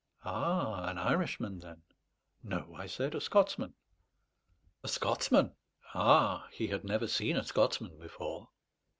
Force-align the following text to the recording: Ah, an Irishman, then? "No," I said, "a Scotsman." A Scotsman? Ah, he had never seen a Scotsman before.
Ah, 0.25 0.87
an 0.89 0.97
Irishman, 0.97 1.59
then? 1.59 1.83
"No," 2.41 2.73
I 2.75 2.87
said, 2.87 3.13
"a 3.13 3.21
Scotsman." 3.21 3.75
A 4.83 4.87
Scotsman? 4.87 5.53
Ah, 5.93 6.47
he 6.51 6.65
had 6.69 6.83
never 6.83 7.05
seen 7.05 7.37
a 7.37 7.43
Scotsman 7.43 7.99
before. 7.99 8.49